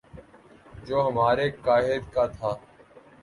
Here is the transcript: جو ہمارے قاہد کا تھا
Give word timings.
جو 0.87 1.01
ہمارے 1.07 1.49
قاہد 1.63 2.11
کا 2.13 2.25
تھا 2.29 2.55